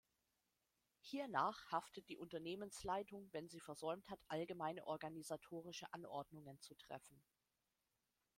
[1.01, 7.21] Hiernach haftet die Unternehmensleitung, wenn sie versäumt hat, allgemeine organisatorische Anordnungen zu treffen.